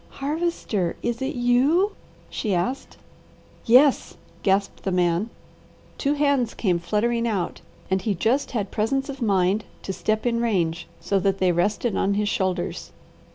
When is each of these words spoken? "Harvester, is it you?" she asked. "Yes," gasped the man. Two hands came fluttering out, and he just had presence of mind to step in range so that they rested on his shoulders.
"Harvester, 0.17 0.95
is 1.03 1.21
it 1.21 1.35
you?" 1.35 1.91
she 2.27 2.55
asked. 2.55 2.97
"Yes," 3.67 4.17
gasped 4.41 4.81
the 4.81 4.91
man. 4.91 5.29
Two 5.99 6.13
hands 6.15 6.55
came 6.55 6.79
fluttering 6.79 7.27
out, 7.27 7.61
and 7.91 8.01
he 8.01 8.15
just 8.15 8.49
had 8.49 8.71
presence 8.71 9.09
of 9.09 9.21
mind 9.21 9.63
to 9.83 9.93
step 9.93 10.25
in 10.25 10.41
range 10.41 10.87
so 10.99 11.19
that 11.19 11.37
they 11.37 11.51
rested 11.51 11.95
on 11.95 12.15
his 12.15 12.27
shoulders. 12.29 12.91